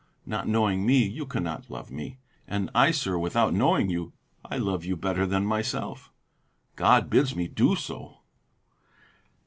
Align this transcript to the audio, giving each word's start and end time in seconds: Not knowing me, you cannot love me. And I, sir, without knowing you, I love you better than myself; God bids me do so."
Not 0.25 0.47
knowing 0.47 0.83
me, 0.83 1.05
you 1.07 1.27
cannot 1.27 1.69
love 1.69 1.91
me. 1.91 2.17
And 2.47 2.71
I, 2.73 2.89
sir, 2.89 3.19
without 3.19 3.53
knowing 3.53 3.91
you, 3.91 4.13
I 4.43 4.57
love 4.57 4.83
you 4.83 4.95
better 4.97 5.27
than 5.27 5.45
myself; 5.45 6.11
God 6.75 7.07
bids 7.07 7.35
me 7.35 7.47
do 7.47 7.75
so." 7.75 8.17